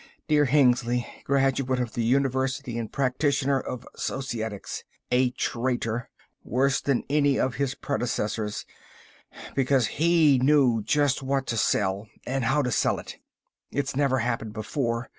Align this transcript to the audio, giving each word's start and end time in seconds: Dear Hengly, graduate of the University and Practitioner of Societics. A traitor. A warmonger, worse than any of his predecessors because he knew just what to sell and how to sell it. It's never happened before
Dear 0.27 0.45
Hengly, 0.45 1.05
graduate 1.25 1.79
of 1.79 1.93
the 1.93 2.01
University 2.03 2.75
and 2.79 2.91
Practitioner 2.91 3.59
of 3.59 3.87
Societics. 3.95 4.83
A 5.11 5.29
traitor. 5.29 5.95
A 5.95 5.99
warmonger, 5.99 6.07
worse 6.53 6.81
than 6.81 7.03
any 7.07 7.37
of 7.39 7.55
his 7.57 7.75
predecessors 7.75 8.65
because 9.55 9.85
he 10.01 10.39
knew 10.41 10.81
just 10.81 11.21
what 11.21 11.45
to 11.45 11.55
sell 11.55 12.07
and 12.25 12.45
how 12.45 12.63
to 12.63 12.71
sell 12.71 12.97
it. 12.97 13.19
It's 13.71 13.95
never 13.95 14.17
happened 14.17 14.53
before 14.53 15.07